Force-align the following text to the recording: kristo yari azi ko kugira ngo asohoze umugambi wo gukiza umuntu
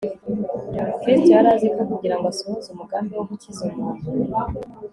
kristo 0.99 1.29
yari 1.35 1.47
azi 1.53 1.67
ko 1.75 1.81
kugira 1.91 2.15
ngo 2.17 2.25
asohoze 2.33 2.67
umugambi 2.71 3.11
wo 3.15 3.25
gukiza 3.29 3.61
umuntu 3.71 4.05